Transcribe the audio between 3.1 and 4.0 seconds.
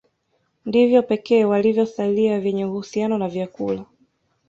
na vyakula